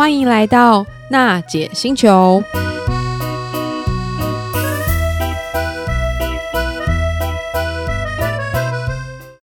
[0.00, 2.42] 欢迎来到娜姐星球。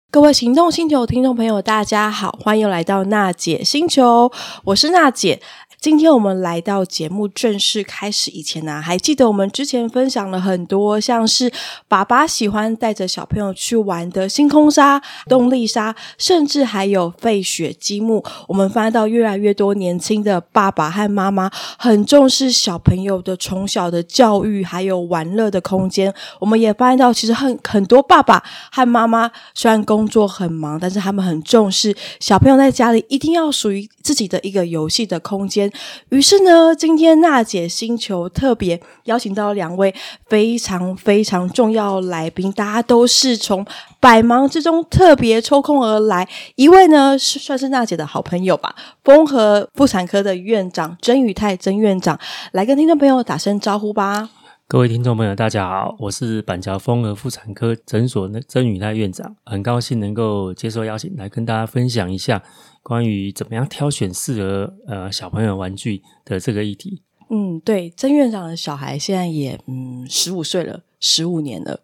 [0.09, 4.31] 各位行动星球听众朋友，大家好，欢迎来到娜姐星球，
[4.63, 5.39] 我是娜姐。
[5.81, 11.49] 今天我们来到节目正式开始以前呢、还记得我们之前分享了很多，像是
[11.87, 18.21] 爸爸喜欢带着小朋友去玩的星空沙、动力沙，甚至还有费雪积木。
[18.49, 26.13] 我们发现到越来越多年轻的爸爸和妈妈很重视小朋友的从小的教育，还有玩乐的空间。
[26.39, 35.68] 我们也发现到，其实很很多爸爸和妈妈虽然工作很忙，但是他们很重视小朋友在家里一定要属于自己的一个游戏的空间。
[36.09, 39.93] 于是呢，今天娜姐星球特别邀请到两位
[40.27, 43.65] 非常非常重要来宾，大家都是从
[43.99, 46.27] 百忙之中特别抽空而来。
[46.55, 52.19] 一位呢是算是娜姐的好朋友吧，丰和妇产科的院长曾宇泰曾院长，
[52.51, 54.29] 来跟听众朋友打声招呼吧。
[54.71, 62.43] 各位听众朋友，大家好，我是板桥丰和妇产科诊所的曾宇泰院长，很高兴能够接受邀请，来跟大家分享一下。
[62.83, 71.81] 关于怎么样挑选适合呃小朋友玩具的这个议题，嗯，对，曾院长的小孩现在也嗯十五岁了，十五年了。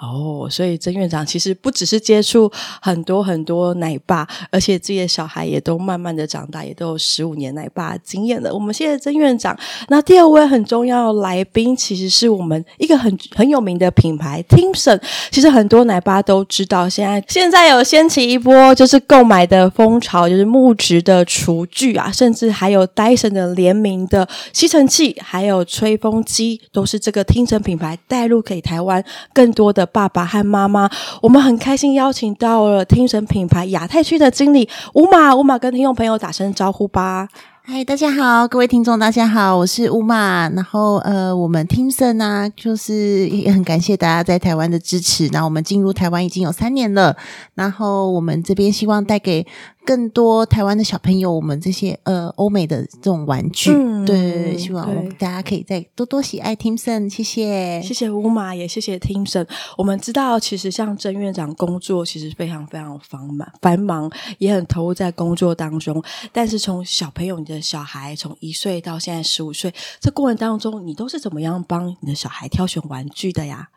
[0.00, 2.48] 哦，所以曾院长其实不只是接触
[2.80, 8.54] 很多很多奶爸，而且自己的小孩也都慢慢的长大，也都有十五年奶爸经验了。
[8.54, 9.58] 我们谢谢曾院长。
[9.88, 15.00] 那第二位很重要的来宾，其实是我们一个很很有名的品牌 Timson。
[15.32, 29.87] 其实很多奶爸都知道，现在现在有掀起一波就是购买的风潮，就是木质的厨具啊，甚至还有 Dyson 的联名的吸尘器，还有吹风机，都是这个 Timson 品牌带入给台湾更多的。
[29.88, 30.88] 爸爸和妈妈，
[31.22, 35.34] 我们很开心邀请到了听神品牌亚太区的经理吴马。
[35.34, 37.28] 吴马跟听众朋友打声招呼吧。
[37.62, 40.48] 嗨，大家好，各位听众，大家好，我是乌玛。
[40.48, 45.26] 然后呃，我们听神呢，就是也很感谢大家在台湾的支持。
[45.26, 47.14] 然后我们进入台湾已经有三年了，
[47.54, 49.46] 然后我们这边希望带给。
[49.88, 59.48] 更多台湾的小朋友，我们这些呃欧美的这种玩具，嗯、对，希望大家可以再多多喜爱 Timson，谢谢，谢谢乌马，也谢谢 Timson。
[59.78, 66.04] 我们知道，其实像郑院长工作其实非常非常繁忙，繁忙也很投入在工作当中。
[66.34, 73.68] 但是从小朋友，你的小孩从一岁到现在十五岁，这过程当中，你都是怎么样帮你的小孩挑选玩具的呀？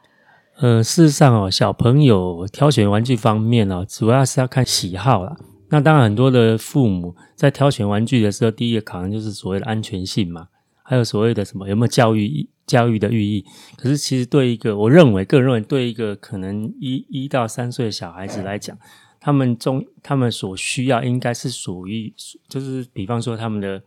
[0.59, 5.37] 呃，事实上哦，小朋友挑选玩具方面哦，主要是要看喜好啦。
[5.71, 10.49] 那当然，很多的父母在挑选玩具的时候，第一个考量就是所谓的安全性嘛，
[10.83, 13.45] 还有所谓的什么有没有教育教育的寓意。
[13.77, 18.77] 可是，其实对一个我认为个人认为，对一个可能一一到三岁的小孩子来讲，
[19.19, 22.13] 他们中他们所需要应该是属于，
[22.49, 23.81] 就是比方说他们的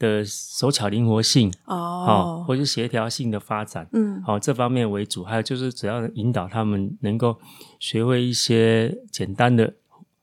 [0.00, 5.22] 的手巧灵活性哦，或者是协调性的发展，嗯，好这方面为主。
[5.22, 7.38] 还有就是只要引导他们能够
[7.78, 9.74] 学会一些简单的，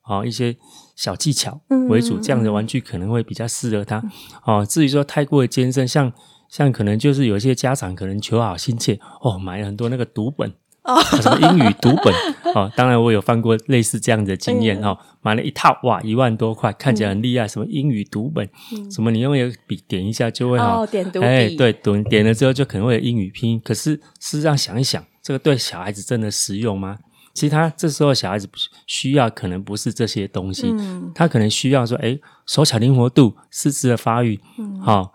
[0.08, 0.56] 好一些。
[0.98, 4.02] 小技巧为主，这样的玩具可能会比较适合他。
[4.44, 6.12] 哦，至于说太过于艰深，像
[6.50, 10.52] 像可能就是有些家长可能求好心切，哦，买了很多那个读本，
[10.82, 12.12] 哦，什么英语读本，
[12.56, 18.50] 哦，当然我有犯过类似这样的经验，哈，买了一套，哇，一万多块，看起来很厉害，什么英语读本，
[18.90, 26.98] 什么你用一个笔点一下就会好，哦，点读笔，哎，对，点点了之后就可能会有英语拼音，可是事实上想一想，这个对小孩子真的实用吗？
[27.38, 28.50] 其实他这时候小孩子
[28.88, 32.18] 需要可能不是这些东西，嗯、他可能需要说，哎，
[32.48, 35.12] 手巧灵活度、四肢的发育，嗯，好、哦，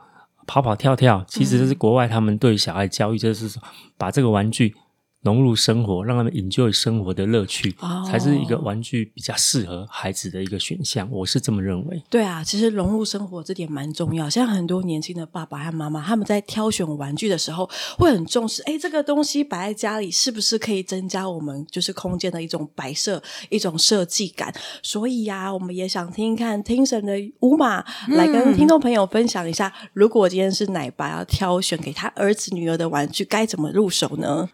[0.47, 3.61] 跑跑跳跳，其实这是国外他们对小孩教育，就是说
[3.99, 4.77] 把这个玩具。
[5.22, 11.09] 融入生活，让他们 enjoy 生活的乐趣，哦，才是一个玩具比较适合孩子的一个选项。
[11.12, 12.03] 我是这么认为。
[12.10, 14.28] 对啊，其实融入生活这点蛮重要。
[14.28, 18.62] 像很多年轻的爸爸和妈妈，他们在挑选玩具的时候，会很重视。
[18.65, 24.53] 哎，这个东西摆在家里，是不是可以增加我们就是空间的一种摆设、一种设计感？
[24.82, 34.49] 所以呀，啊，我们也想听一看 Timson 的乌马来跟听众朋友分享一下，嗯，如果今天是奶爸要挑选给他儿子、女儿的玩具，该怎么入手呢？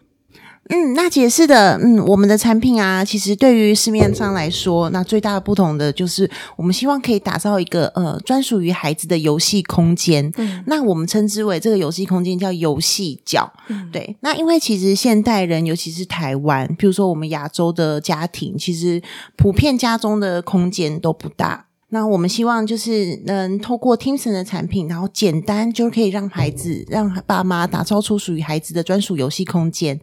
[0.71, 10.31] 嗯，那解释的，嗯，我们的产品啊，其实对于市面上来说，那最大的不同的就是，我们希望可以打造一个呃专属于孩子的游戏空间。
[10.37, 13.51] 嗯，那我们称之为这个游戏空间叫游戏角。
[13.69, 14.15] 嗯，对。
[14.21, 19.01] 那因为其实现代人，尤其是台湾，比如说我们亚洲的家庭，其实
[19.35, 21.65] 普遍家中的空间都不大。
[21.91, 29.99] 那我们希望就是能透过 Timson 的产品，然后简单就可以让孩子、让爸妈打造出属于孩子的专属游戏空间，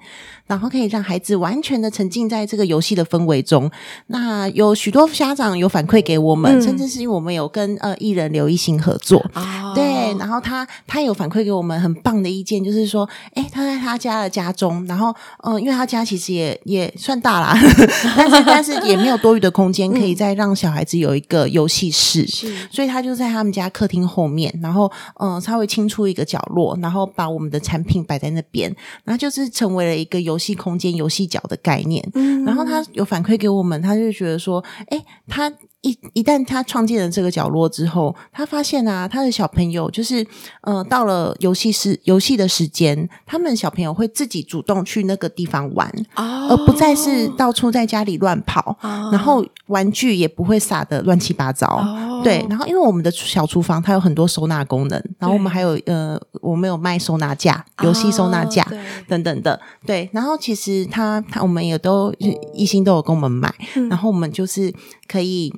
[0.46, 3.70] 然后可以让孩子完全的沉浸在这个游戏的氛围中。
[4.08, 9.95] 那有许多家长有反馈给我们，嗯、甚至是因为我们有跟呃艺人刘一星合作，哦、对。
[10.18, 15.10] 然后他他有反馈给我们很棒的意见，就是说，哎，他在他家的家中，然后
[15.42, 17.56] 嗯、呃，因为他家其实也也算大啦，
[18.16, 28.74] 但是但是也没有多余的空间，可以再让小孩子有一个游戏室，是，所以他就在他们家客厅后面，然后嗯、呃，稍微清出一个角落，然后把我们的产品摆在那边，
[29.04, 32.06] 然后就是成为了一个游戏空间、游戏角的概念。
[32.14, 35.52] 嗯，然后他有反馈给我们，他就觉得说，哎，他。
[35.86, 40.26] 一一旦他创建了这个角落之后，他发现啊，他的小朋友就是，
[40.62, 51.66] 呃，到了游戏时游戏的时间，他们小朋友会自己主动去那个地方玩，哦、而不再是到处在家里乱跑，哦、然后玩具也不会撒的乱七八糟。
[51.68, 59.60] 哦、对，然后因为我们的小厨房它有很多收纳功能，然后我们还有呃，我们有卖收纳架、游戏收纳架、哦、等等的。
[59.86, 62.12] 对，然后其实他他我们也都
[62.52, 64.74] 一心都有跟我们买，嗯、然后我们就是
[65.06, 65.54] 可以。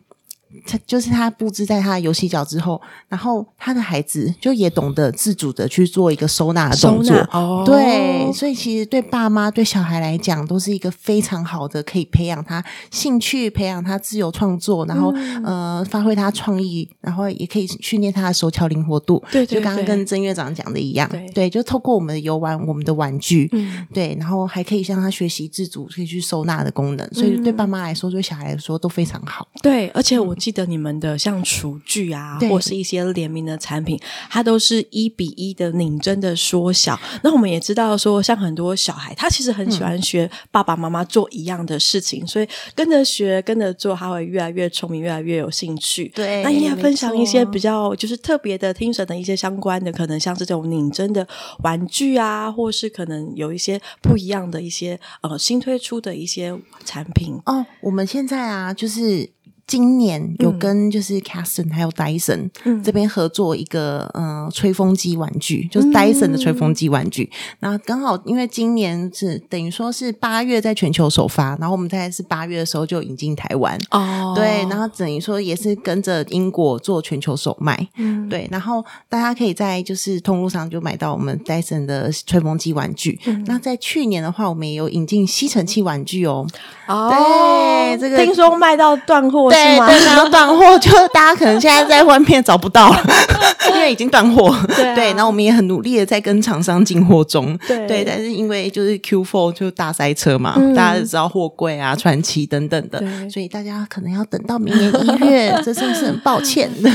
[0.67, 7.15] 他就是他布置在他的游戏角之后，然后他的孩子就也懂得自主的去做一个收纳的动作。
[7.33, 19.23] 哦、对，所以其实对爸妈对小孩来讲都是一个非常好的，可以培养他兴趣、培养他自由创作，然后、嗯、呃发挥他创意，然后也可以训练他的手巧灵活度。
[19.31, 27.06] 对，对，对，就刚刚跟曾院长讲的一样，对，对，就透过我们的游玩、我们的玩具，嗯，对，然后还可以向他学习自主，可以去收纳的功能。
[27.12, 29.47] 所以对爸妈来说，对小孩来说都非常好。
[29.62, 30.38] 对，而且我。
[30.38, 33.99] 记得你们的像厨具啊，对或是一些联名的产品，
[34.31, 36.99] 它都是一比一的拧针的缩小。
[37.23, 46.11] 那我们也知道说，像很多小孩，他其实很喜欢学爸爸妈妈做一样的事情，嗯、所以跟着学、跟着做，他会越来越聪明，越来越有兴趣。
[46.14, 51.26] 对，那你也分享一些比较就是特别的听神的一些相关的，可能像是这种拧针的
[51.62, 57.64] 玩具啊，或是可能有一些不一样的一些呃新推出的一些产品哦。
[57.81, 59.31] 我们现在啊，就是。
[59.69, 62.49] 今年有跟就是 Caston 还有 Dyson
[62.82, 67.31] 这边合作一个嗯、呃、吹风机玩具，就是 Dyson 的吹风机玩具。
[67.61, 73.79] 那刚好因为今年是等于说是八月在全球首发，然后我们在是八月的时候就引进台湾。
[73.91, 83.20] 哦，对，然后等于说也是跟着英国做全球首卖，嗯，对，然后大家可以在就是通路上就买到我们 Dyson 的吹风机玩具。
[83.26, 86.47] 嗯、那在去年的话，我们也有引进吸尘器玩具哦，
[86.87, 89.53] 哦，对，这个听说卖到断货。
[89.58, 93.02] 对对，然后 断货，就大家可能现在在外面找不到了，
[93.75, 94.55] 因为已经断货。
[94.75, 97.58] 对，啊、对，然后我们也很努力的在跟厂商进货中。
[97.66, 106.90] 对，对，但是因为就是 Q4 就大塞车嘛，嗯、大家都知道货柜啊、传奇等等的，对所以大家可能要等到明年一月， 这真是很抱歉的。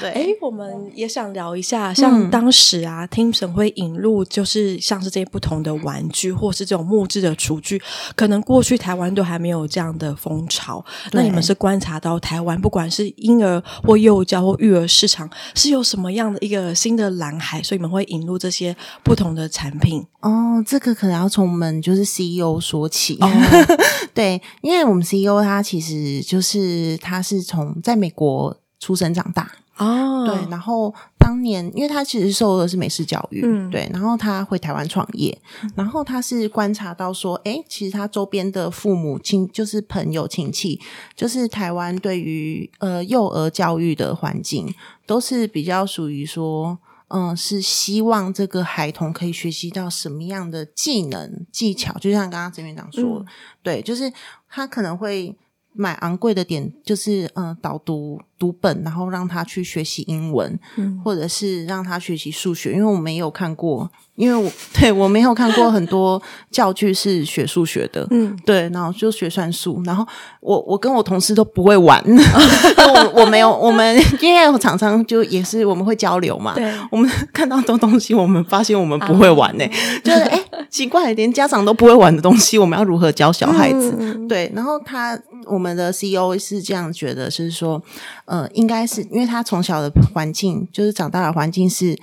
[0.00, 7.80] 对，哎，我们也想聊一下，像当时啊，听神会引入，就是像是这些不同的玩具，或是这种木质的厨具，
[8.16, 10.84] 可能过去台湾都还没有这样的风潮。
[11.12, 12.00] 那你们是观察？
[12.00, 20.62] 到台湾，不管是婴儿或幼教或育儿市场，是有什么样的一个新的蓝海，所以你们会引入这些不同的产品哦。
[20.66, 23.28] 这个可能要从我们就是 CEO 说起，哦、
[24.14, 29.50] 对，因为我们 CEO 他其实就是他是从在美国出生长大。
[29.78, 35.36] 哦，对，然后当年因为他其实受的是美式教育，嗯，对，然后他回台湾创业，
[35.74, 40.78] 然后他是观察到说，诶，其实他周边的父母亲就是朋友亲戚，
[41.16, 44.72] 就是台湾对于呃幼儿教育的环境
[45.06, 53.26] 都是比较属于说，嗯、呃，是希望这个孩童可以学习到什么样的技能技巧，就像刚刚曾院长说，嗯、
[53.62, 54.12] 对，就是
[54.48, 55.34] 他可能会。
[55.74, 70.06] 买昂贵的点就是嗯、呃、导读读本，然后让他去学习英文，嗯、或者是让他学习数学，因为我没有看过，因为我 对我没有看过很多教具是学数学的，嗯，对，然后就学算术，然后
[70.40, 83.94] 我我跟我同事都不会玩，我 我没有，我们因为我常常就也是我们会交流嘛，对，我们看到这东西，我们发现我们不会玩呢、欸，啊、就是哎 奇怪，连家长都不会玩的东西，我们要如何教小孩子？
[83.98, 85.62] 嗯、对，然后他我。
[85.62, 87.80] 我们的 CEO 是这样觉得，是说，
[88.24, 91.96] 呃，应该是因为他从小的环境，就是长大的环境是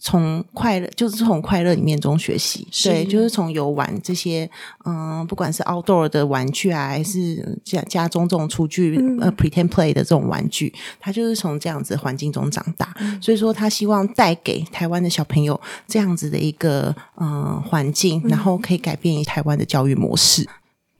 [0.00, 2.88] 从快乐，就是从快乐里面中学习，是。
[2.88, 4.50] 对，就是从游玩这些，
[4.84, 20.48] 嗯、呃，不管是 outdoor 的玩具啊，还是家家中这种厨具，嗯、呃，pretend play 的这种玩具，他就是从这样子环境中长大，嗯、所以说他希望带给台湾的小朋友这样子的一个嗯环境，然后可以改变台湾的教育模式。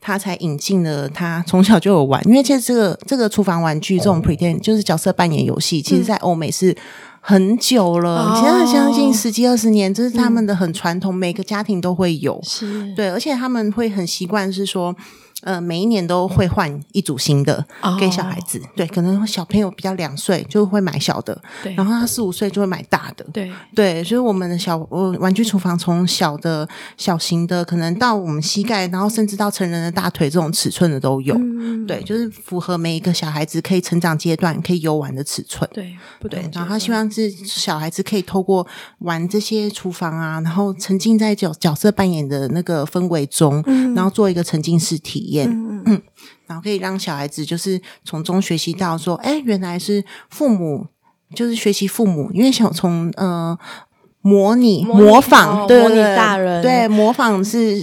[0.02, 6.75] 他才引进了，他从小就有玩，因为其实这个这个厨房玩具这种 pretend 就是角色扮演游戏，其实在欧美是
[7.20, 12.92] 很久了，现在相信十几二十年，这是他们的很传统，每个家庭都会有，是。
[12.94, 14.96] 对，而且他们会很习惯是说，
[15.42, 17.64] 呃，每一年都会换一组新的
[17.99, 18.59] 给小孩子。
[18.59, 18.68] Oh.
[18.76, 24.04] 对，可能小朋友比较两岁就会买小的，对，然后他四五岁就会买大的，对对。
[24.04, 31.35] 所以我们的小呃玩具厨房从小的小型的，可能到我们膝盖，然后甚至到成人的大腿这种尺寸的都有。
[31.37, 35.68] 嗯，对，就是符合每一个小孩子可以成长阶段可以游玩的尺寸。
[35.73, 36.49] 对，不对。
[36.52, 38.66] 然后他希望是小孩子可以透过
[38.99, 45.29] 玩这些厨房啊，然后沉浸在角角色扮演的那个氛围中，嗯，然后做一个沉浸式体验。
[45.38, 46.02] 嗯 嗯，
[46.46, 50.87] 然后可以让小孩子就是从中学习到说，哎，原来是父母
[51.34, 53.58] 就是学习父母，因为想从呃
[54.22, 57.80] 模拟模，模仿，对，模拟大人，对，模仿是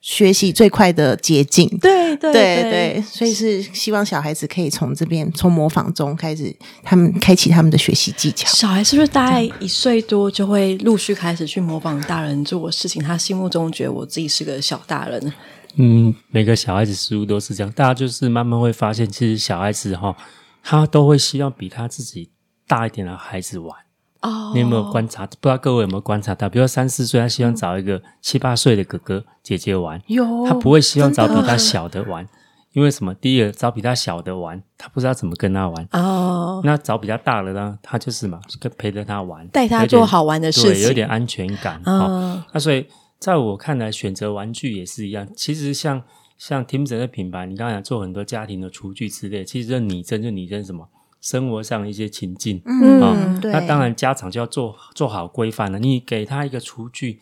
[0.00, 8.48] 学习最快的捷径，对对对，对对，所以是希望小孩子可以从这边从模仿中开始，他们开启他们的学习技巧。
[8.48, 13.02] 小孩是不是大概一岁多就会陆续开始去模仿大人做事情？
[13.02, 15.32] 他心目中觉得我自己是个小大人。
[15.80, 20.16] 嗯，每个小孩子似乎都是这样，大家就是慢慢会发现，其实小孩子哈，
[20.62, 22.30] 他都会希望比他自己
[22.66, 23.76] 大一点的孩子玩。
[24.22, 25.24] 哦，你有没有观察？
[25.24, 26.48] 不知道各位有没有观察到？
[26.48, 32.26] 比如说三四岁，他希望找一个七八岁的哥哥姐姐玩，有，他不会希望找比他小的玩，
[32.72, 33.14] 因为什么？
[33.14, 35.88] 第一个找比他小的玩，他不知道怎么跟他玩。
[35.92, 37.78] 哦，那找比较大的呢？
[37.80, 41.80] 他就是嘛，跟陪着他玩，带他做好玩的事情，对，有点安全感。
[41.84, 42.84] 哦，那所以。
[43.18, 45.28] 在我看来，选择玩具也是一样。
[45.34, 46.02] 其实像
[46.36, 50.88] 像 Timson 的品牌，你刚才做很多家庭的厨具之类，其实就拟真就拟真什么
[51.20, 52.62] 生活上一些情境。
[52.64, 53.50] 嗯，哦、对。
[53.52, 55.78] 那当然家长就要做做好规范了。
[55.78, 57.20] 你给他一个厨具，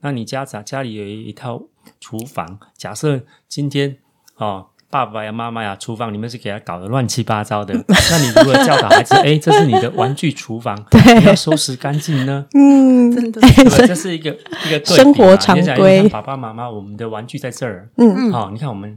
[0.00, 1.62] 那你家长家里有一套
[2.00, 3.98] 厨房，假设今天
[4.36, 4.68] 哦。
[4.94, 7.74] 爸爸呀，妈妈呀，厨房里面是给他搞得乱七八糟的。
[7.74, 10.80] 那你如何教导孩子，哎，这是你的玩具厨房，
[11.18, 12.46] 你要收拾干净呢？
[12.54, 13.40] 嗯，真的，
[13.88, 16.08] 这是一个一个生活常规。
[16.08, 17.88] 爸爸妈妈，我们的玩具在这儿。
[17.96, 18.96] 嗯嗯，好，你看我们，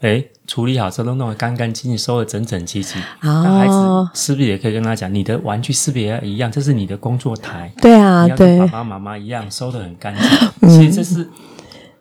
[0.00, 2.98] 哎，处理好之后都弄得干干净净，收的整整齐齐。
[3.20, 3.74] 那孩子
[4.14, 6.50] 是不是也可以跟他讲，你的玩具是不是也要一样？
[6.50, 7.70] 这是你的工作台。
[7.82, 10.70] 对啊，你要跟爸爸妈妈一样收的很干净。
[10.70, 11.28] 其实这是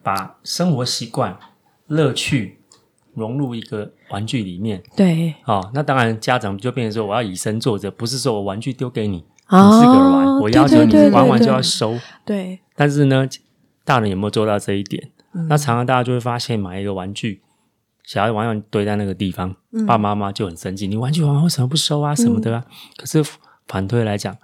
[0.02, 1.36] 把生活习惯、
[1.88, 2.60] 乐趣。
[3.16, 12.60] 融入一个玩具里面，对，哦，那当然家长就变成说，我要以身作则，不是说我玩具丢给你，哦、你自个儿玩，我要求你玩完就要收，对，对，对，对。
[12.76, 13.28] 但是呢，
[13.84, 15.12] 大人有没有做到这一点？
[15.34, 17.42] 嗯、那常常大家就会发现，买一个玩具，
[18.04, 22.14] 小孩玩完堆在那个地方，嗯、爸爸妈妈就很生气，你玩具玩完为什么不收啊？
[22.14, 22.64] 什么的啊？
[22.68, 23.24] 嗯、可是
[23.68, 24.36] 反推来讲，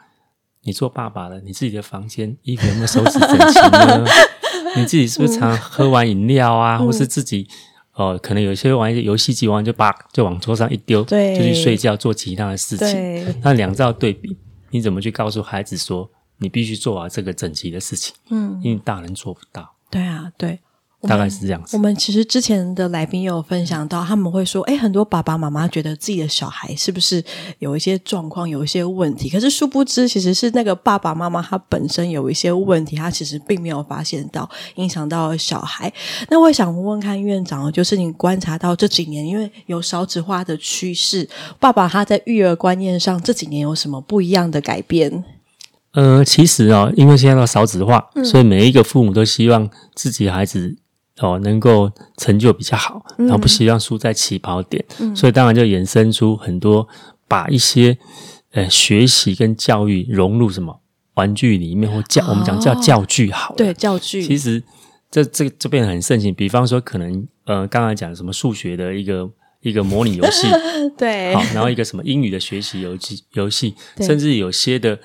[0.64, 4.06] 你做爸爸的，你自己的房间衣服有没有收拾整齐呢？
[4.78, 7.48] 你自己是不是常喝完饮料啊，嗯、或是自己？
[7.94, 13.42] 哦，可能有些玩一些游戏机，玩就把就往桌上一丢，对就去睡觉做其他的事情。
[13.44, 14.38] 那两照对比，
[14.70, 18.16] 你怎么去告诉孩子说，你必须做好这个整齐的事情？
[18.30, 19.76] 嗯，因为大人做不到。
[19.90, 20.60] 对啊，对。
[21.08, 21.76] 大概是这样子。
[21.76, 27.24] 我们其实之前的来宾也有分享到，他们会说：“哎，很多爸爸妈妈觉得自己的小孩是不是
[27.60, 29.30] 有一些状况，有一些问题？
[29.30, 35.92] 可是殊不知，其实是那个爸爸妈妈他本身有一些问题，他其实并没有发现到，影响到小孩。
[36.30, 41.28] 那我也想问问看院长，就是你观察到这几年，因为有少子化的趋势，
[41.60, 45.24] 爸爸他在育儿观念上这几年有什么不一样的改变？
[45.94, 50.78] 呃，其实哦，因为现在都少子化，嗯、所以每一个父母都希望自己孩子。
[51.22, 56.88] 哦，能够成就比较好，然后不希望输在起跑点，嗯、所以当然就衍生出很多
[57.28, 57.98] 把一些
[58.52, 60.82] 呃学习跟教育融入什么
[61.14, 64.64] 玩具里面或教，哦、我们讲叫教具好了，对教具，其实
[65.12, 66.34] 这这这变得很盛行。
[66.34, 69.30] 比方说，可能呃刚才讲什么数学的一个
[69.62, 70.48] 一个模拟游戏，
[70.98, 75.00] 对，好，然后一个什么英语的学习游戏游戏，甚至有些的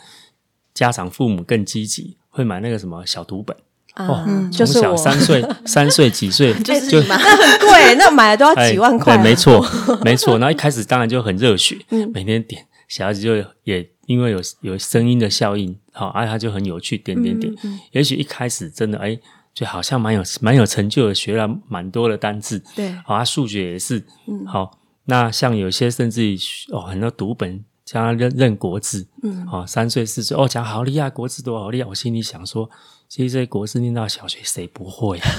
[0.73, 3.55] 家长父母更积极，会买那个什么小读本。
[3.97, 4.23] 哦，
[4.53, 9.17] 从小三岁、 三岁几岁 就那很贵， 那买了都要几万块。
[9.17, 9.67] 对，没错，
[10.05, 10.39] 没错。
[10.39, 11.79] 然后一开始当然就很热血，
[12.13, 17.51] 每天点，小孩子就也因为有有声音的效应，好，而且他就很有趣，点点点。
[17.93, 19.19] 也许一开始真的哎，
[19.55, 22.63] 就好像蛮有蛮有成就的，学了蛮多的单字。
[22.75, 24.05] 对，好，他数学也是，
[24.47, 24.79] 好。
[25.07, 26.37] 那像有些甚至于
[26.71, 31.89] 哦，很多读本教他认认国字，嗯，好，三岁四岁哦，讲好厉害，国字多好厉害。
[31.89, 32.69] 我心里想说。
[33.09, 35.31] 其实国字念到小学谁不会啊？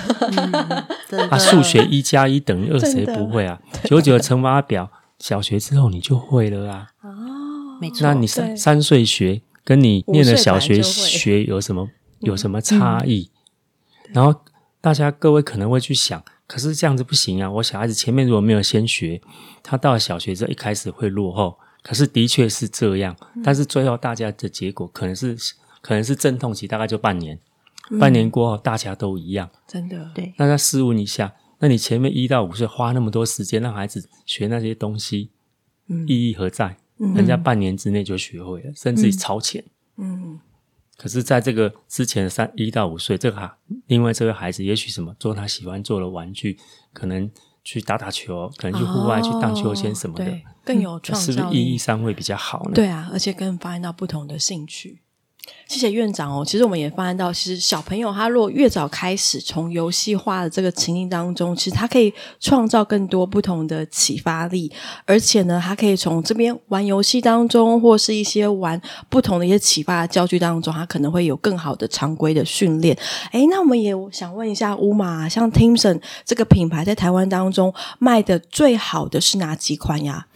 [1.11, 3.61] 嗯、啊，数学一加一等于二谁不会啊？
[3.83, 6.87] 九九的乘法表小学之后你就会了啊。
[7.01, 7.99] 哦，没错。
[8.01, 13.29] 那你三三岁学跟你念的小学学有什么有什么差异？
[14.05, 14.41] 嗯、然后
[14.79, 17.51] 大家各位可能会去想，可是这样子不行啊！
[17.51, 19.21] 我小孩子前面如果没有先学，
[19.61, 21.57] 他到了小学之后一开始会落后。
[21.83, 25.37] 可是的确是这样，但是最后大家的结果可能是
[25.81, 27.39] 可能是阵痛期，大概就半年。
[27.99, 30.33] 半年过后，大家都一样，真的对。
[30.37, 35.31] 那再试问一下，那你前面一到五岁花那么多时间让孩子学那些东西，
[35.87, 36.77] 嗯，意义何在？
[36.99, 39.63] 嗯，人家半年之内就学会了，甚至于超前。
[39.97, 40.39] 嗯，
[40.97, 46.57] 可是在这个之前的三一到五岁，这个哈，另外这个孩子也许什么做他喜欢做的玩具，
[46.91, 47.29] 可能
[47.63, 50.25] 去打打球，可能去户外去荡秋千什么的，
[50.65, 52.71] 更有创造，是不是意义上会比较好呢？
[52.73, 55.01] 对啊，而且更发现到不同的兴趣。
[55.67, 56.43] 谢谢院长哦。
[56.45, 64.71] 其实我们也发现到，其实小朋友他如果越早开始从游戏化的这个情境当中，其实他可以创造更多不同的启发力，
[65.05, 72.97] 而且呢，他可以从这边玩游戏当中，或是一些玩不同的一些启发的教具当中，他可能会有更好的常规的训练。
[73.31, 80.27] 诶，那我们也想问一下乌马，像 Timson 这个品牌在台湾当中卖的最好的是哪几款呀？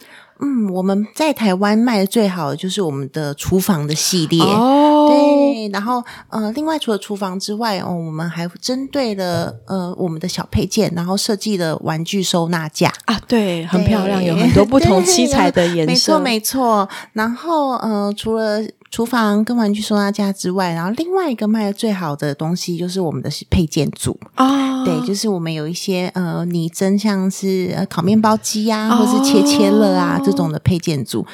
[0.43, 12.91] 嗯，我们在台湾卖的最好的就是我们的厨房的系列哦，对，然后呃，另外除了厨房之外哦，我们还针对了呃我们的小配件，然后设计了玩具收纳架。
[13.05, 16.89] 啊，对，很漂亮，有很多不同七彩的 颜色，没错没错。
[17.13, 31.25] 然后呃，除了厨房跟玩具收纳架之外，然后另外一个卖的最好的东西就是我们的配件组啊，对，就是我们有一些呃拟真像是呃烤面包机啊，或是切切乐啊这种的配件组。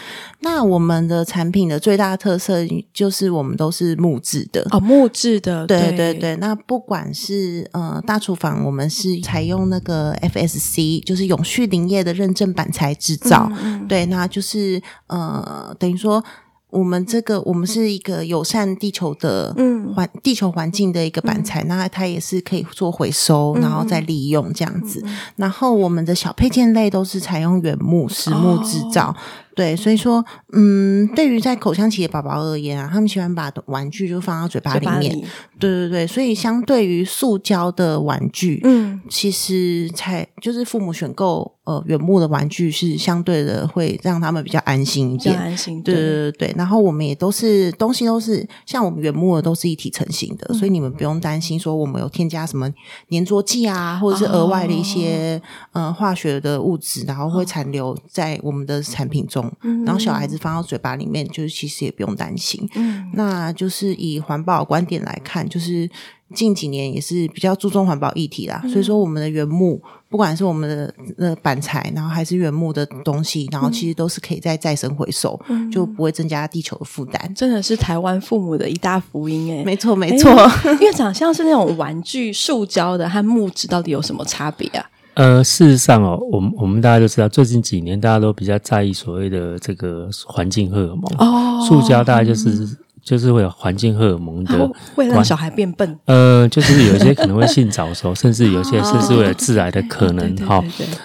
[0.41, 2.59] 那我们的产品的最大特色
[2.93, 6.35] 就是我们都是木质的哦，木质的，对对对，对。
[6.35, 16.23] 那不管是呃大厨房，我们是采用那个 FSC，就是永续林业的认证板材制造，嗯嗯对，那就是呃等于说。
[16.77, 19.51] 我们这个，我们是一个友善地球的
[19.95, 25.01] 环、嗯、地球环境的一个板材，嗯、那它也是可以做回收，然后再利用这样子。
[25.03, 29.09] 嗯、然后我们的小配件类都是采用原木、实木制造。
[29.09, 29.15] 哦。
[29.55, 35.11] 对，所以说，嗯，对于在口腔期的宝宝而言啊，他们喜欢把玩具就放到嘴巴里面。
[35.15, 35.25] 里。
[35.57, 45.37] 对对对，所以相对于塑胶的玩具，嗯，其实才就是父母选购呃原木的玩具是相对的会让他们比较安心一点。
[45.37, 46.55] 安心，对对对对。
[46.57, 52.73] 然后我们也都是东西都是像我们原木的都是一体成型的，嗯、所以你们不用担心说我们有添加什么
[53.09, 55.41] 粘着剂啊，或者是额外的一些、
[55.73, 59.51] 哦、呃化学的物质，然后会残留在我们的产品中。
[59.63, 62.65] 嗯，然后小孩子放到嘴巴里面，就是其实也不用担心。
[62.75, 65.89] 嗯，那就是以环保观点来看，就是
[66.33, 68.59] 近几年也是比较注重环保议题啦。
[68.63, 77.33] 嗯、所以说，我们的原木，不管是我们的呃板材，然后还是原木的东西，然后其实都是可以再再生回收，嗯、就不会增加地球的负担。
[77.35, 79.63] 真的是台湾父母的一大福音诶。
[79.63, 80.31] 没错没错。
[80.81, 84.85] 院 长，像是那种玩具塑胶的和木质到底有什么差别啊？
[85.15, 91.03] 呃，事实上哦，我们我们大家都知道，最近几年大家都比较在意所谓的这个环境荷尔蒙。
[91.17, 92.77] 哦，塑胶大概就是、嗯、
[93.07, 95.97] 就是会有环境荷尔蒙的，会让小孩变笨。
[96.03, 100.35] 呃，就是有一些可能会性早熟，甚至有些甚至会有致癌的可能。
[100.45, 100.61] 哈，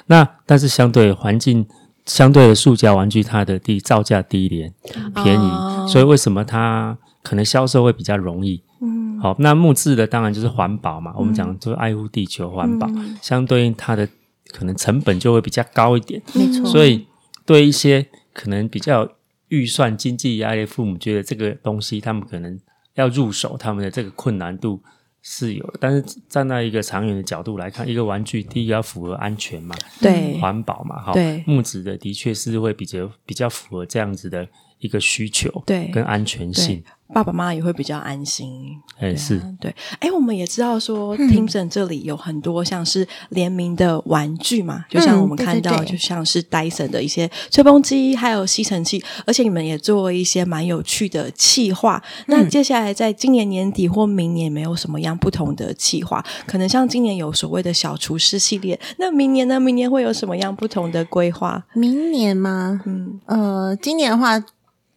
[0.06, 1.64] 那但是相对环境
[2.04, 4.74] 相对的塑胶玩具，它的低造价低廉
[5.22, 8.60] 便宜，哦、所以为什么它可能销售会比较容易？
[8.80, 11.12] 嗯，好，那木质的当然就是环保嘛。
[11.12, 14.08] 嗯、我们讲就是爱护地球、环保，嗯、相对应它的
[14.50, 16.20] 可能成本就会比较高一点。
[16.34, 17.06] 没错，所以
[17.46, 19.08] 对一些可能比较
[19.52, 22.58] 预算经济压力父母，觉得这个东西他们可能
[22.94, 24.82] 要入手，他们的这个困难度
[25.20, 25.74] 是有的。
[25.78, 36.82] 但是站在一个长远的角度来看，一个玩具第一个要符合安全嘛，对，环保嘛，哈，对，木质的的确是会比较比较符合这样子的一个需求，对，跟安全性。
[37.12, 52.02] 爸爸妈妈也会比较安心，哎是，对，哎，我们也知道说，Timson 这里有很多像是联名的玩具嘛，就像我们看到，就像是 Dyson 的一些吹风机，还有吸尘器，而且你们也做了一些蛮有趣的企划。
[52.26, 56.24] 那接下来在今年年底或明年，没有什么样不同的企划？
[56.46, 59.60] 可能像今年有所谓的小厨师系列，那明年呢？
[59.60, 61.62] 明年会有什么样不同的规划？
[61.74, 62.80] 明年吗？
[62.86, 64.42] 嗯，呃，今年的话。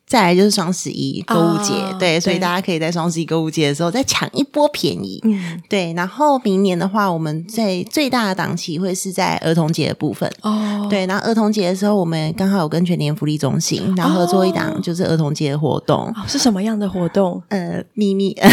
[0.07, 5.91] 再来就是双十一购物节，哦、对，所以大家可以在双十一购物节的时候再抢一波便宜，嗯，对。
[5.93, 11.07] 然后明年的话，我们在最大的档期会是在儿童节的部分，哦，对。
[11.07, 17.41] 然后儿童节的时候，我们刚好有跟全年福利中心，然后合作一档就是儿童节的活动，哦、是什么样的活动？
[17.49, 18.37] 呃，秘密。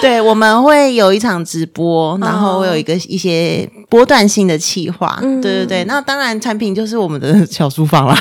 [0.00, 5.84] 对，我们会有一场直播，然后会有一个一些波段性的企划，嗯、对对对。
[5.84, 8.16] 那当然，产品就是我们的小书房啦。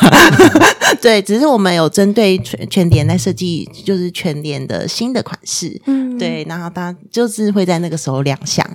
[1.02, 8.66] 对，只是我们有针对全全联在设计，就是全联的新的款式，嗯，对，然后它就是会在那个时候亮相。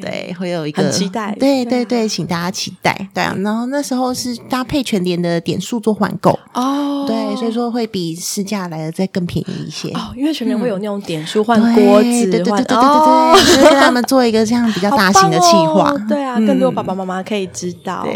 [0.00, 3.34] 对，会有一个很期待，对对对，请大家期待，对啊。
[3.40, 18.06] 然后那时候是搭配全联的点数做换购哦，对，所以说会比市价来的再更便宜一些哦，因为全联会有那种点数换锅子，对对对对对对，就是跟他们做一个这样比较大型的企划，对啊，更多爸爸妈妈可以知道。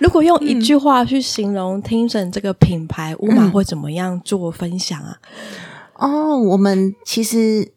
[0.00, 5.18] 如果用一句话去形容 Teamson 这个品牌， 乌马会怎么样做分享啊？
[5.94, 7.73] 哦，我们其实。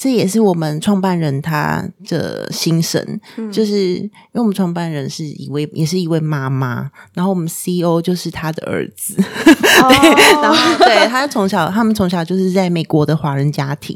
[0.00, 13.94] 这也是我们创办人他的心声，嗯、就是因为我们创办人是一位，也是一位妈妈，然后我们 CEO 就是他的儿子，哦、 对，然后对他从小，他们从小就是在美国的华人家庭，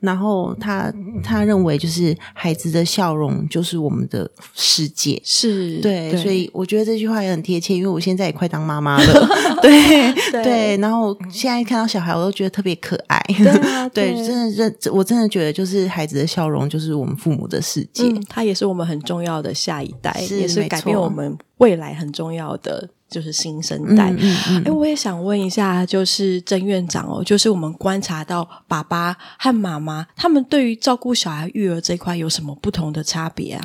[0.00, 0.90] 然后他
[1.22, 6.22] 他认为就是孩子的笑容就是我们的世界，是对，对。
[6.22, 9.28] 所以我觉得这句话也很贴切，因为我现在也快当妈妈了，
[9.60, 15.41] 对对，对，然后现在看到小孩，我都觉得特别可爱，对，啊、 对，对，真的认，我真的觉得。
[15.42, 18.04] 对，就是孩子的笑容，就是我们父母的世界。
[18.04, 24.04] 嗯，他也是我们很重要的下一代，是也是改变我们未来很重要的，就是新生代。
[24.04, 33.64] 哎、嗯嗯嗯，我也想问一下，就是曾院长哦，就是我们观察到爸爸和妈妈他们对于照顾小孩育儿这一块有什么不同的差别啊？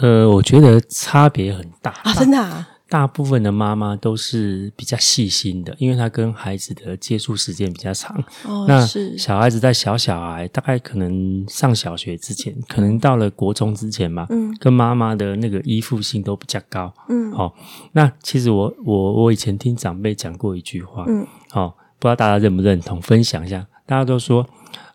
[0.00, 2.68] 呃，我觉得差别很大啊，真的啊。
[2.94, 8.16] 大部分的妈妈都是比较细心的，因为她跟孩子的接触时间比较长。
[8.44, 8.86] 哦，那
[9.18, 16.94] 小孩子在小小孩，大概可能上小学之前，可能到了国中之前嘛，嗯，跟妈妈的那个依附性都比较高。
[17.08, 17.52] 嗯，好、哦，
[17.90, 23.66] 那其实我我我以前听长辈讲过一句话，嗯，好、哦，不知道大家认不认同，分享一下。
[23.86, 24.46] 大家都说，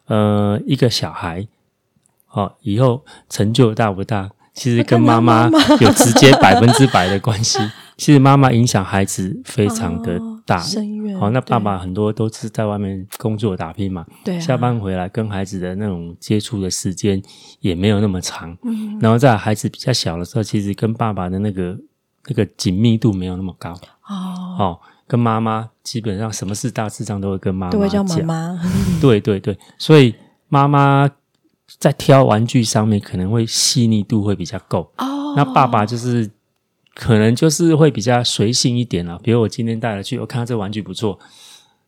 [0.06, 1.46] 呃，一个小孩，
[2.62, 4.30] 以后成就大不大？
[4.54, 5.50] 其实跟妈妈
[5.82, 7.60] 有直接百分之百的关系。
[8.00, 10.58] 其实妈妈影响孩子非常的大。
[11.20, 14.06] 好，那爸爸很多都是在外面工作打拼嘛。
[14.24, 14.40] 对。
[14.40, 17.22] 下班回来跟孩子的那种接触的时间
[17.60, 18.58] 也没有那么长。
[18.64, 18.98] 嗯。
[19.02, 21.78] 然后在孩子比较小的时候，其实跟爸爸的那个
[22.28, 23.72] 那个紧密度没有那么高。
[24.08, 24.56] 哦。
[24.58, 27.80] 好，跟妈妈基本上什么事大致上都会跟妈妈讲。
[27.80, 28.60] 都会叫妈妈。
[29.02, 30.16] 对对对，所以
[30.48, 31.10] 妈妈。
[31.78, 36.28] 在挑玩具上面可能会细腻度会比较够哦，那爸爸就是
[37.00, 39.18] 可能就是会比较随性一点了。
[39.24, 41.18] 比如我今天带了去，我看到这玩具不错，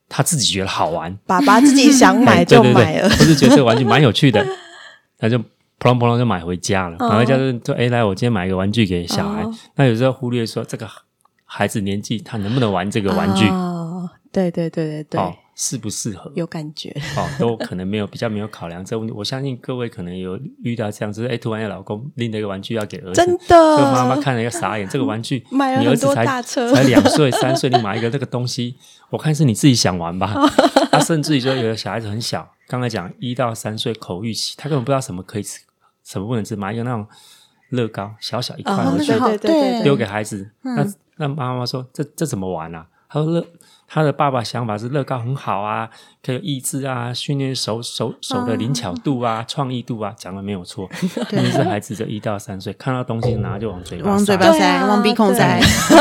[0.07, 4.41] 他自己觉得好玩，爸爸自己想买就买了，或是觉得这个玩具蛮有趣的，
[5.19, 6.95] 他就扑通扑通就买回家了。
[7.09, 9.45] 买回家就说：“哎，来，我今天买一个玩具给小孩。”
[9.75, 10.87] 那有时候忽略说这个
[11.43, 13.45] 孩子年纪他能不能玩这个玩具？
[13.49, 15.19] 哦，对对对对对。
[15.61, 16.31] 适不适合？
[16.33, 19.13] 有感觉 哦，都可能没有比较没有考量这个问题。
[19.15, 24.89] 我相信各位可能有遇到这样子，哎，突然有老公拎了一个玩具要给儿子，真的，这个妈妈看了一个傻眼。
[24.89, 28.75] 这个玩具， 买了很多大车，你儿子才才两岁三岁，你买一个这个东西，
[29.11, 30.33] 我看是你自己想玩吧。
[30.91, 35.59] 他甚至于说，有的小孩子很小，刚才讲一到三岁口欲期，他根本不知道什么可以吃，
[36.03, 37.05] 什么不能吃，买一个那种
[37.69, 40.49] 乐高，小小一块回去，对对对，丢给孩子。
[40.63, 40.83] 那
[41.17, 42.87] 那妈妈说，这这怎么玩啊？
[43.07, 43.45] 他说乐。
[43.93, 45.89] 他的爸爸想法是乐高很好啊，
[46.23, 50.89] 可以有益智啊，训练手手手的灵巧度啊，创意度啊，讲的没有错。
[51.33, 55.59] 因为是孩子，就一到三岁，看到东西拿就往嘴巴往嘴巴塞，往鼻孔塞，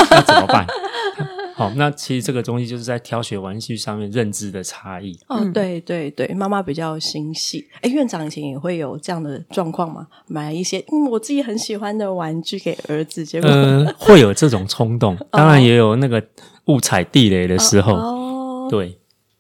[0.09, 0.65] 那怎么办？
[1.61, 5.19] 好，那其实这个东西就是在挑选玩具上面认知的差异。
[5.29, 7.67] 哦，对对对，妈妈比较心细。
[7.83, 10.07] 哎，院长以前也会有这样的状况吗？
[10.27, 16.23] 买一些嗯我自己很喜欢的玩具给儿子，结果嗯会有这种冲动， 当然也有那个。
[16.67, 18.97] 误踩地雷的时候，哦、对，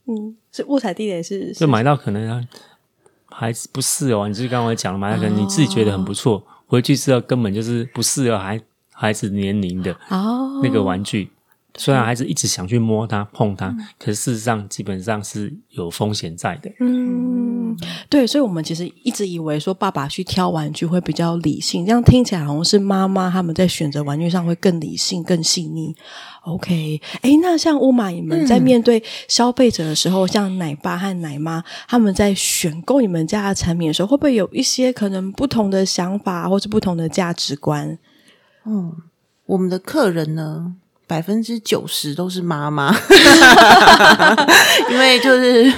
[0.06, 2.44] 嗯，是误踩地雷是，就买到可能
[3.26, 8.60] 孩子不适哦，你就是刚刚讲了，买到可能你自己觉得很不错，哦、回去之后根本就是不适合孩
[8.92, 11.30] 孩子年龄的哦那个玩具。
[11.72, 16.70] 哦、虽然孩子一直想去摸它、碰它，嗯、可是事实上基本上是有风险在的。
[16.80, 17.76] 嗯，
[18.08, 25.94] 对，所以我们其实一直以为说爸爸去挑玩具会比较理性，这样听起来好像是妈妈他们在选择玩具上会更理性、更细腻。
[26.42, 37.98] OK，哎，那像乌玛你们在面对消费者的时候，嗯、像奶爸和奶妈他们在选购你们家的产品的时候，会不会有一些可能不同的想法，或是不同的价值观？
[38.64, 38.96] 嗯，
[39.46, 40.74] 我们的客人呢，
[41.10, 42.94] 百分之九十都是妈妈，
[44.88, 45.68] 因为就是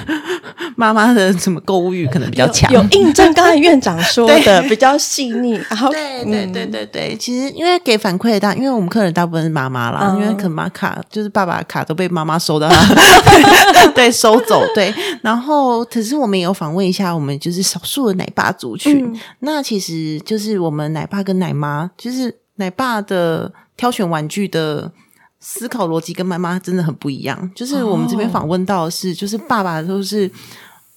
[0.75, 5.59] 妈妈的什么购物欲可能比较强，有印证刚才院长说的比较细腻。
[5.67, 12.69] 然后对对对对对，其实因为给反馈的大，因为我们客人大部分是妈妈啦，因为可能妈卡就是爸爸卡都被妈妈收到，
[13.95, 14.63] 对收走。
[14.75, 14.93] 对，
[15.23, 19.19] 然后可是我们也有访问一下，我们就是少数的奶爸族群。
[19.39, 24.91] 那其实就是我们奶爸跟奶妈，就是奶爸的挑选玩具的。
[25.45, 27.51] 思考逻辑跟妈妈真的很不一样。
[27.53, 30.31] 就是我们这边访问到的是，就是爸爸都是，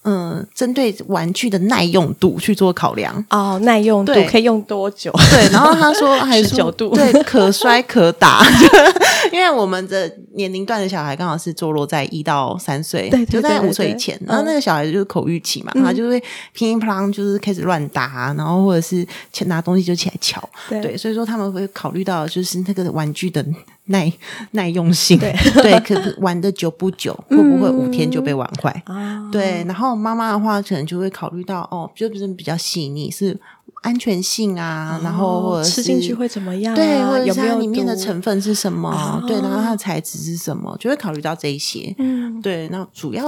[0.03, 3.23] 嗯，针对玩具的耐用度去做考量。
[3.29, 5.11] 哦，耐用度可以用多久？
[5.31, 8.41] 对，然后他说 还是十九度，对，可摔可打。
[9.33, 14.17] 因为我们的年龄段的小孩刚好是坐落在一到三岁，对，就在五岁以前。
[14.25, 16.17] 然后那个小孩就是口欲期嘛，他就会
[16.53, 19.05] 乒乒乓乓就是开始乱打，然后或者是
[19.47, 20.41] 拿东西就起来敲。
[20.69, 23.45] 对，所以说他们会考虑到就是那个玩具的
[23.87, 24.11] 耐
[24.51, 28.83] 耐用性，对，可是玩的久不久，会不会五天就被玩坏？
[29.31, 33.37] 对，然后妈妈的话可能就会考虑到哦，就不是比较细腻是。
[33.83, 36.73] 安全性啊，然后或者吃进去会怎么样？
[36.73, 39.23] 对，或者里面的成分是什么？
[39.27, 40.75] 对，然后它的材质是什么？
[40.79, 41.93] 就会考虑到这一些。
[41.99, 43.25] 嗯，对，那主要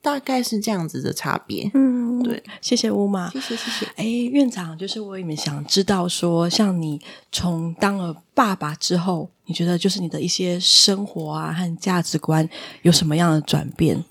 [0.00, 1.68] 大概是这样子的差别。
[1.74, 3.86] 嗯，对，谢谢乌马，谢谢谢谢。
[3.96, 7.00] 哎，院长，就是我也蛮想知道说，像你
[7.32, 12.48] 从当了爸爸之后，你觉得就是你的一些生活啊和价值观
[12.82, 14.04] 有什么样的转变？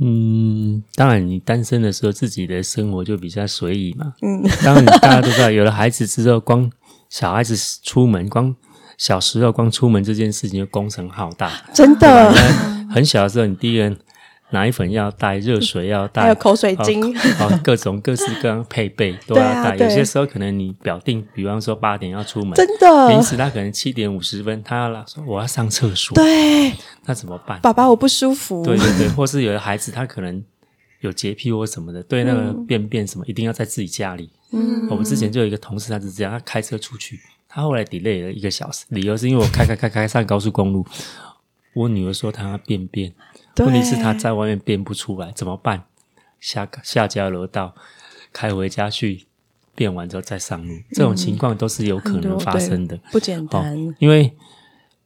[0.00, 4.14] 嗯，当然，你单身的时候，自己的生活就比较随意嘛。
[4.22, 6.70] 嗯，当然，大家都知道，有了孩子之后，光
[7.08, 8.54] 小孩子出门，光
[8.96, 12.32] 小时候光出门这件事情就工程浩大，真的。
[12.88, 13.98] 很小的时候，你第一个人。
[14.52, 19.76] 奶粉要带，热水要带，还有口水巾，哦， 各种各式各样配备都要带。
[19.76, 26.72] 有些时候可能你表定，比方说八点要出门，真的，临时他可能七点五十分，他要来说我要上厕所，对，
[27.04, 27.60] 那怎么办？
[27.60, 30.42] 爸爸我不舒服，对对对， 或是有的孩子他可能
[31.00, 34.30] 有洁癖或什么的，对那个便便什么一定要在自己家里。
[34.52, 40.84] 嗯，我们之前就有一个同事，他是这样，他开车出去，他后来 delay 了一个小时，理由是因为我开开开开上高速公路，
[41.74, 43.12] 我女儿说她要便便。
[43.58, 45.84] 问题是他在外面便不出来，怎么办？
[46.38, 47.74] 下下交流道，
[48.32, 49.26] 开回家去
[49.74, 53.76] 变完之后再上路，这种情况都是有可能发生的，不简单。
[53.76, 54.32] 哦，因为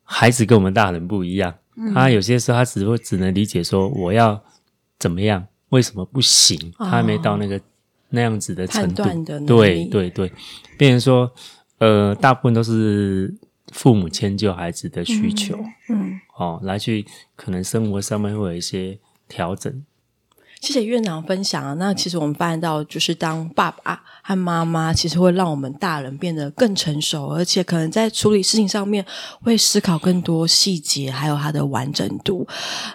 [0.04, 1.52] 孩子跟我们大人不一样，
[1.92, 4.40] 他有些时候他只会只能理解说我要
[4.98, 6.72] 怎么样，为什么不行？
[6.78, 7.60] 他还没到那个
[8.10, 9.02] 那样子的程度。
[9.46, 10.30] 对对对，
[10.78, 11.32] 变成说，
[11.78, 13.34] 呃，大部分都是。
[13.74, 15.56] 父母迁就孩子的需求，
[15.88, 19.84] 嗯，嗯哦，来去可能生活上面会有一些调整。
[20.60, 21.74] 谢谢院长分享啊。
[21.74, 29.04] 那其实我们发现到，就是当爸爸和妈妈，其实会让我们大人变得更成熟，而且可能在处理事情上面
[29.42, 32.46] 会思考更多细节，还有它的完整度。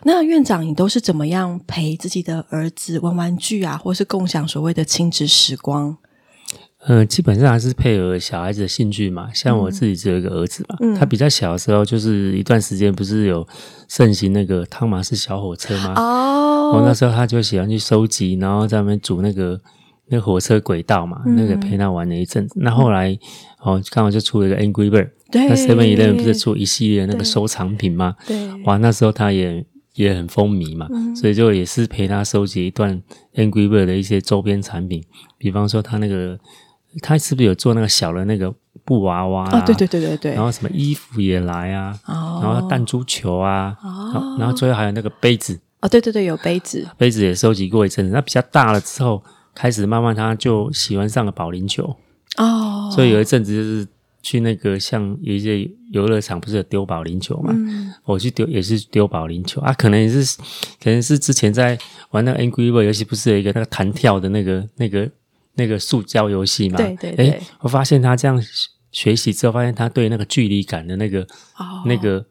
[0.04, 5.96] 那院长，你都是怎么样陪自己的儿子玩玩具啊，或是共享所谓的亲子时光？
[6.88, 9.30] 嗯，基本上还是配合小孩子的兴趣嘛。
[9.34, 13.46] 像我自己只有一个儿子嘛，嗯、他比较小的时候，就是一段时间不是有
[13.89, 15.94] 盛行那个汤马士小火车吗？
[15.98, 19.60] 哦，我那时候他就喜欢去收集，然后在那边组那个
[20.08, 22.56] 那个火车轨道嘛，嗯、那个陪他玩了一阵子。
[22.62, 23.15] 那后来
[23.62, 28.15] 哦，刚好就出了一个 Angry Bird，对，那 Seven Eleven 不是出一系列那个收藏品吗？
[28.26, 29.65] 对，哇，那时候他也
[29.96, 33.04] 也很风靡嘛，嗯、所以就也是陪他收集一段
[33.36, 35.04] Angry Bird 的一些周边产品，
[35.38, 36.39] 比方说他那个。
[37.02, 39.60] 他是不是有做那个小的那个布娃娃啊？
[39.60, 40.34] 哦，对对对对对。
[40.34, 45.60] 然后什么衣服也来啊，哦、然后弹珠球啊，哦、然后最后还有那个杯子。
[45.82, 46.88] 哦，对对对，有杯子。
[46.97, 48.12] 杯子也收集过一阵子。
[48.12, 49.23] 那比较大了之后，
[49.54, 51.95] 开始慢慢他就喜欢上了保龄球。
[52.38, 52.89] 哦。
[52.91, 53.88] 所以有一阵子就是
[54.23, 57.54] 去那个像有一些游乐场，不是有丢保龄球嘛？
[57.56, 57.93] 嗯。
[58.04, 60.38] 我去丢也是丢保龄球啊，可能也是
[60.84, 61.78] 可能是之前在
[62.10, 65.08] 玩那个 Angry Birds 游戏，不是有一个那个弹跳的那个那个。
[65.60, 68.41] 那个塑胶游戏嘛，对对对，诶，我发现他这样
[68.93, 71.22] 学习之后，发现他对那个距离感的那个、
[71.58, 72.26] 哦、那个、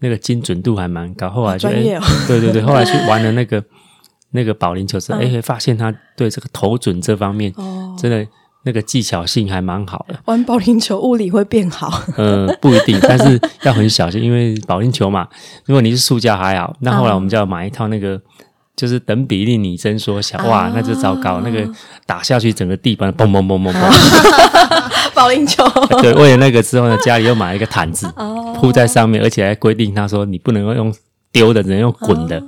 [0.00, 1.30] 那个精准度还蛮高。
[1.30, 3.64] 后来就，诶、哦，对对对， 后来去玩了那个
[4.32, 8.26] 那个保龄球之后，诶、嗯，发现他对这个投准这方面，哦，真的
[8.64, 10.18] 那个技巧性还蛮好的。
[10.24, 12.02] 玩保龄球物理会变好？
[12.18, 15.28] 呃，不一定，但是要很小心，因为保龄球嘛，
[15.66, 18.20] 如果你是塑胶还好，那后来我们就要买一套那个。
[18.74, 21.40] 就是等比例拟真缩小，哇，那就糟糕。
[21.40, 21.68] 那个
[22.06, 23.90] 打下去，整个地板砰砰砰砰砰。
[25.14, 25.62] 保龄球。
[26.00, 28.12] 对，为了那个之后呢，家里又买了一个毯子
[28.58, 30.92] 铺在上面，而且还规定他说你不能够用
[31.30, 32.42] 丢的，只能用滚的。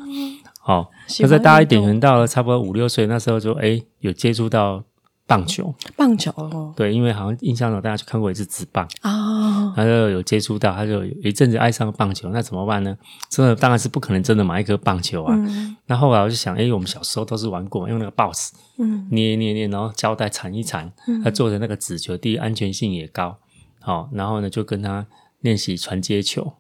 [0.61, 4.83] 好，那再大一点，可能到了差不多五六岁，那时候就哎有接触到。
[5.27, 8.87] 棒球，棒球哦，对，因为好像印象中大家去看过一次纸棒。
[9.03, 12.95] 哦，他就有接触到，他就有一阵子爱上棒球，那怎么办呢？
[13.31, 15.35] 真的当然是不可能真的买一颗棒球啊。
[15.35, 20.93] 嗯、那后来我就想，哎，我们小时候都是玩过，用那个 box，嗯，捏捏捏，然后胶带缠一缠，
[21.25, 23.39] 他做的那个纸球，第一安全性也高，
[23.81, 25.07] 好、哦，然后呢就跟他
[25.41, 26.53] 练习传接球，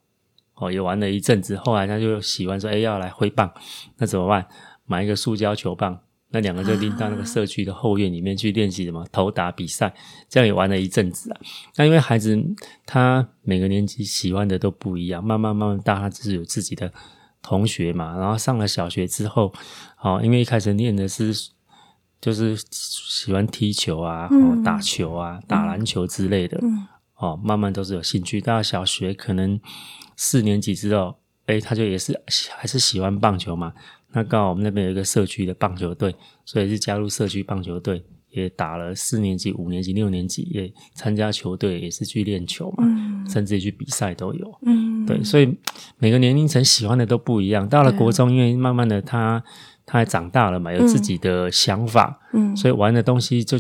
[0.55, 3.53] 哦，也玩了一阵子，后来他就喜欢说，哎，要来挥棒，
[3.98, 4.46] 那怎么办？
[4.87, 5.98] 买一个塑胶球棒。
[6.35, 9.94] 那两个就拎到那个社区的后院里面去练习什么投打比赛，
[10.29, 11.40] 这样也玩了一阵子啊。
[11.77, 12.37] 那因为孩子
[12.85, 16.92] 他每个年纪喜欢的都不一样，慢慢慢慢大，他只是有自己的
[17.40, 19.55] 同学嘛，然后上了小学之后，
[20.01, 21.33] 哦，因为一开始练的是
[22.20, 28.40] 就是喜欢踢球啊，嗯、打球啊，打篮球之类的，嗯、哦，慢慢都是有兴趣。
[28.40, 29.61] 到小学可能
[30.16, 31.16] 四年级之后，
[31.47, 32.20] 哎，他就也是
[32.57, 33.73] 还是喜欢棒球嘛。
[34.14, 44.59] 那刚好我们那边有一个社区的棒球队，所以是加入社区棒球队，也打了四年级、五年级、六年级，也参加球队，也是去练球嘛，嗯、甚至于去比赛都有。
[44.64, 45.55] 嗯，对，所以
[45.98, 47.68] 每个年龄层喜欢的都不一样。
[47.68, 49.44] 到了国中，因为慢慢的他。
[49.87, 53.59] 他还长大了嘛，有自己的想法，嗯，所以玩的东西就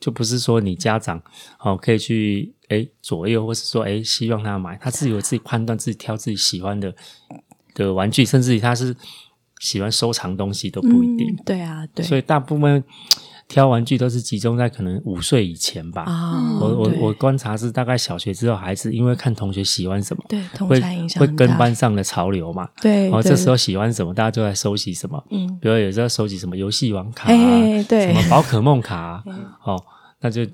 [0.00, 1.22] 就不是说你家长
[1.60, 6.94] 哦可以去诶左右，或是说诶希望他买，他自己有自己判断，自己挑自己喜欢的
[7.74, 8.96] 的玩具，甚至于他是
[9.60, 12.82] 喜欢收藏东西都不一定，嗯、对啊，对，所以大部分。
[13.48, 16.04] 挑玩具都是集中在可能五岁以前吧。
[16.06, 20.78] 哦、我我我观察是大概小学之后，孩子因为看同学喜欢什么，对，会
[21.18, 22.68] 会跟班上的潮流嘛。
[22.82, 25.24] 对，然后这时候喜欢什么，大家就在收集什么。
[25.30, 27.28] 嗯，比如有时候收集什么游戏王卡
[27.88, 29.24] 对，什么宝可梦卡啊，
[29.64, 29.82] 哦，
[30.20, 30.44] 那就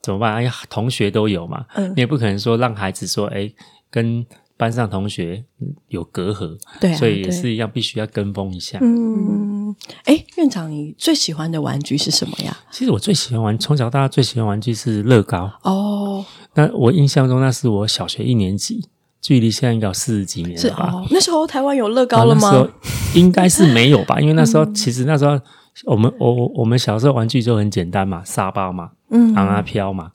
[0.00, 0.32] 怎么办？
[0.32, 3.52] 哎呀，同学都有嘛，嗯，你也不可能说让孩子说，哎，
[3.90, 4.24] 跟。
[4.56, 5.44] 班上同学
[5.88, 8.78] 有隔阂，对啊，所以也是一样，必须要跟风一下。
[8.80, 12.56] 嗯，哎，院长，你最喜欢的玩具是什么呀？
[12.70, 15.50] 其实我最喜欢玩，从小到大最喜欢玩具是乐高。
[15.62, 18.88] 哦，那我印象中那是我小学一年级，
[19.20, 20.90] 距离现在应该有四十几年了吧？
[20.92, 22.48] 哦，那时候台湾有乐高了吗？
[22.48, 22.70] 啊，那时候
[23.14, 24.18] 应该是没有吧？
[24.22, 25.38] 因为那时候其实那时候
[25.86, 30.12] 我们我我我们小时候玩具就很简单嘛，沙包嘛，嗯，昂啊飘嘛，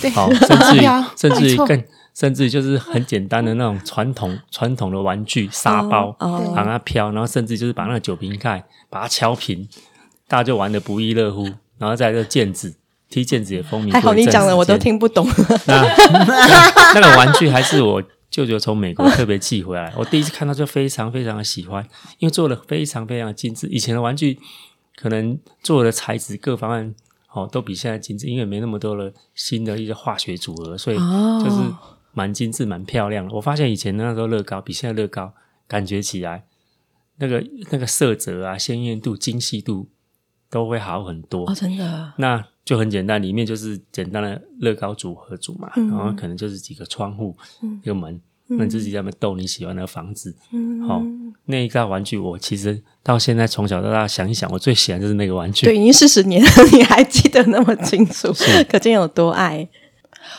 [0.00, 1.84] 对，好，甚至于 甚至于更。
[2.14, 6.14] 甚至就是很简单的那种传统 传统的玩具沙包，
[6.54, 9.66] 让它飘，然后甚至就是把那个酒瓶盖把它敲平，
[10.28, 11.48] 大家就玩的不亦乐乎。
[11.78, 12.72] 然后再个毽子，
[13.08, 13.92] 踢毽子也风靡。
[13.92, 15.26] 还好你讲的我都听不懂。
[15.66, 15.82] 那
[16.94, 21.82] 那个玩具还是我舅舅从美国特别寄回来，我第一次看到就非常非常的喜欢，
[22.18, 23.66] 因为做的非常非常的精致。
[23.66, 24.38] 以前的玩具
[24.94, 26.94] 可能做的材质各方面
[27.32, 31.56] 哦都比现在精致，因为没那么多的新的一些化学组合，所以就是。
[32.12, 33.34] 蛮精致，蛮漂亮的。
[33.34, 35.32] 我发现以前那时候乐高比现在乐高
[35.66, 36.44] 感觉起来，
[37.18, 39.88] 那个那个色泽啊、鲜艳度、精细度
[40.50, 41.44] 都会好很多。
[41.48, 42.12] 哦，真的。
[42.18, 50.36] 那就很简单，里面就是简单的乐高组合组嘛，嗯、然后可能就是几个窗户、嗯、一个门，那你自己在那边斗你喜欢的房子。
[50.52, 51.06] 嗯，好、哦，
[51.46, 55.66] 那一个玩具我其实到现在从小到大想一想，我最喜欢就是那个玩具。
[55.66, 58.32] 对，已经四十年了，你还记得那么清楚，
[58.68, 59.68] 可见有多爱。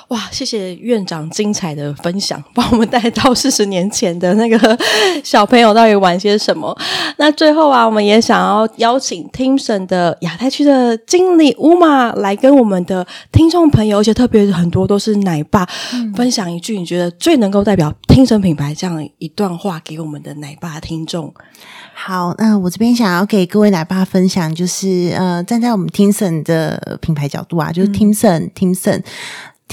[0.09, 4.77] 哇，谢谢院长精彩的分享， 把我们带到四十年前的那个
[5.23, 6.75] 小朋友到底玩些什么。
[7.17, 21.33] 那最后啊，我们也想要邀请 Timson 的亚太区的经理乌玛来跟我们的听众朋友，而且特别很多都是奶爸，嗯、分享一句你觉得最能够代表 Timson 品牌这样一段话给我们的奶爸听众。
[21.95, 29.01] 好，那我这边想要给各位奶爸分享，就是呃，站在我们 Timson 的品牌角度啊，就是 Timson、嗯、Timson。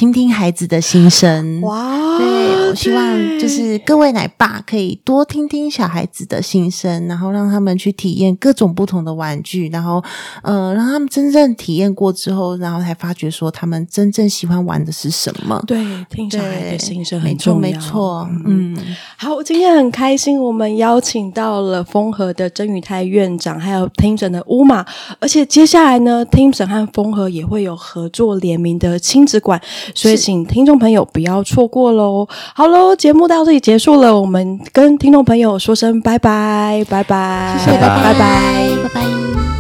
[0.01, 2.17] 听听孩子的心声，哇！
[2.17, 10.03] 对，我希望就是各位奶爸可以多听听小孩子的心声，然后让他们去体验各种不同的玩具，然后
[10.43, 15.63] 呃，让他们真正体验过之后，然后才发觉说他们真正喜欢玩的是什么。
[15.67, 18.47] 对，听小孩的心声很重要，没错，没错。
[18.47, 18.79] 嗯，
[19.19, 24.87] 好，今天很开心，我们邀请到了丰和的曾宇泰院长，还有 Timson 的乌马，
[25.19, 29.61] 而且接下来呢，Timson 和丰禾也会有合作联名的亲子馆。
[29.95, 32.27] 所以，请听众朋友不要错过喽！
[32.55, 38.71] 好喽，节目到这里结束了，我们跟听众朋友说声拜拜，拜拜，谢谢，拜拜，拜拜。
[38.83, 39.60] 拜拜。